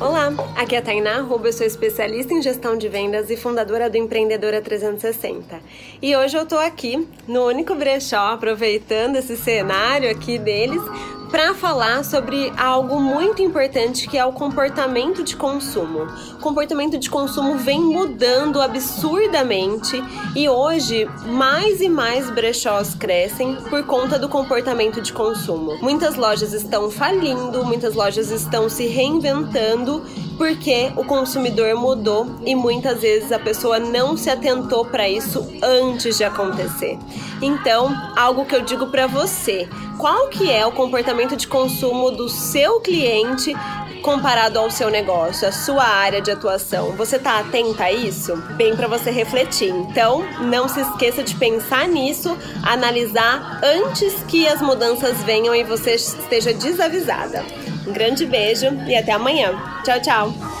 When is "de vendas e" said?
2.78-3.36